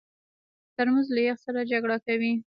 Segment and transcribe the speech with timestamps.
[0.75, 2.33] ترموز له یخ سره جګړه کوي.